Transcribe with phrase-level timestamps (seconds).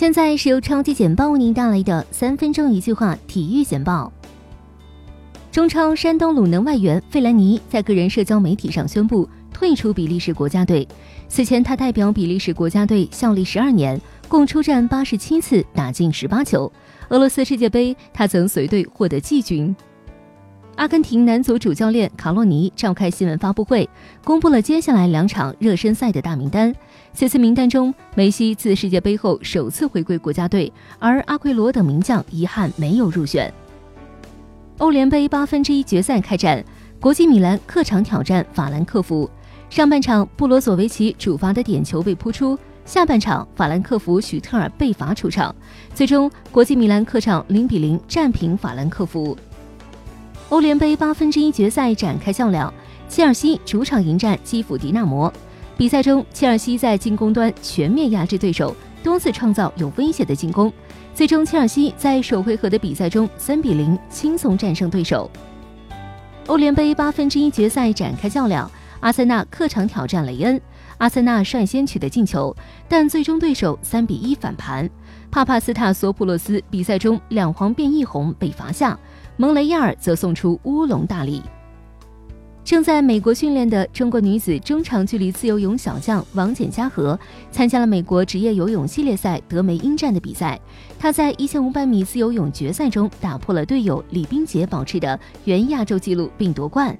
[0.00, 4.10] 现在是由超级简报为您带来的三分钟一句话体育简报。
[5.52, 10.88] 中超山东鲁能外援费兰尼在个人社交媒体上宣布退出比利时国家队。
[11.28, 16.72] 此前，他代表比利时国家队效力十二年，共出战八十七次，打进十八球。
[17.10, 19.76] 俄罗斯世界杯，他曾随队获得季军。
[20.80, 23.86] 阿根廷男足主教练卡洛尼召开新闻发布会，
[24.24, 26.74] 公布了接下来两场热身赛的大名单。
[27.12, 33.52] 此次名单中，梅西自世界杯后首次回归国家队，而阿奎罗等名将遗憾没有入选。
[34.78, 36.64] 欧联杯八分之一决赛开战，
[36.98, 39.28] 国际米兰客场挑战法兰克福。
[39.68, 42.56] 上半场，布罗佐维奇主罚的点球被扑出；
[42.86, 45.54] 下半场，法兰克福许特尔被罚出场。
[45.94, 49.36] 最终，国际米兰客场零比零战平法兰克福。
[50.50, 52.74] 欧联杯八分之一决赛展开较量，
[53.08, 55.32] 切尔西主场迎战基辅迪纳摩。
[55.76, 60.70] 比赛中，切尔西在进攻端全面压制对手，多次创造有威胁的进攻。
[61.14, 65.30] 最终，切尔西在首回合的比赛中三比零轻松战胜对手。
[66.48, 70.60] 欧联杯八分之一决赛展开较量，阿森纳客场挑战雷恩。
[70.98, 72.54] 阿森纳率先取得进球，
[72.88, 74.90] 但最终对手三比一反盘。
[75.30, 78.98] 帕帕斯塔索普洛斯比赛中两黄变一红被罚下。
[79.40, 81.40] 蒙雷亚尔则送出乌龙大礼。
[82.62, 87.18] 正在美国训练的中国女子中长距离自由泳小将王简嘉禾
[87.50, 90.60] 参加了美国职业游泳系列赛德梅因站的比赛。
[90.98, 96.94] 她在一千五百米自由泳决赛中打破了队友李冰洁保持的原亚洲纪录，并夺冠。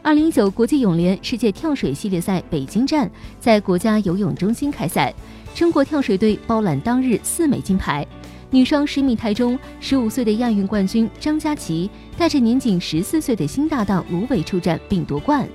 [0.00, 5.12] 二零一九国际泳联世界跳水系列赛北京站在国家游泳中心开赛，
[5.52, 8.06] 中国跳水队包揽当日四枚金牌。
[8.50, 15.46] 女双十米台中，十五岁的亚运冠军张佳琪带着年仅十四岁的新搭档卢伟出战并夺冠。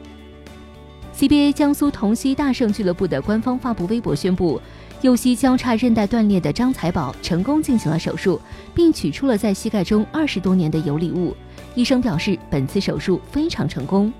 [1.17, 4.61] CBA 江苏同曦大圣俱乐部的官方发布微博宣布，
[5.01, 8.39] 右膝交叉韧带断裂的张财宝成功进行了手术，
[8.75, 11.35] 并取出了在膝盖中二十多年的有理物。
[11.73, 14.13] 医生表示，本次手术非常成功。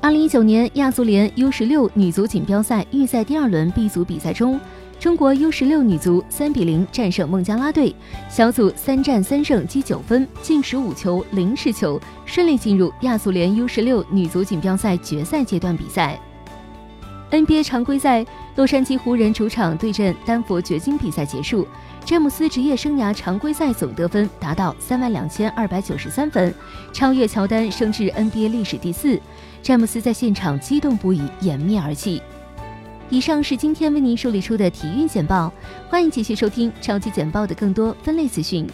[0.00, 4.60] 二零一九年亚足联 U 十六女足锦标赛预赛第二轮 B 组比赛中。
[5.02, 7.92] 中国 U 十六女足三比零战胜孟加拉队，
[8.30, 16.16] 小组三战三胜，积九分，进十五球，零失球，顺利进入亚足联 U 十六女足锦标赛决赛阶段比赛。
[17.32, 18.24] NBA 常规赛，
[18.54, 21.66] 洛杉矶湖人主场对阵丹佛掘金比赛结束，
[22.04, 26.54] 詹姆斯职业生涯常规赛总得分达到三万两千二百九十三分，
[26.92, 29.20] 超越乔丹，升至 NBA 历史第四。
[29.64, 32.22] 詹姆斯在现场激动不已，掩面而泣。
[33.12, 35.52] 以上是今天为您梳理出的体育简报，
[35.90, 38.66] 欢迎继续收听超级简报的更多分类资讯。